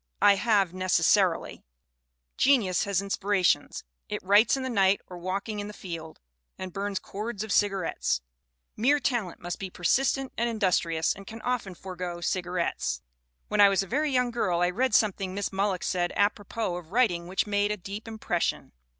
[0.23, 1.63] I have necessarily.
[2.35, 3.83] Genius has inspira tions.
[4.09, 6.19] It writes in the night, or walking in the field,
[6.57, 8.19] and burns cords of cigarettes.
[8.75, 12.19] Mere talent must be CLARA LOUISE BURNHAM 271 persistent and industrious, and can often forego
[12.19, 13.01] cigar ettes.
[13.47, 16.91] "When I was a very young girl I read something Miss Mulock said apropos of
[16.91, 18.71] writing which made a deep impression.